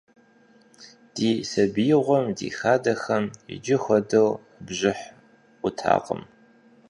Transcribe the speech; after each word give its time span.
Ди 1.13 1.31
сабиигъуэм 1.51 2.27
ди 2.37 2.47
хадэхэм 2.57 3.25
иджы 3.53 3.77
хуэдэу 3.83 4.29
бжыхь 4.65 5.05
Ӏутакъым. 5.61 6.21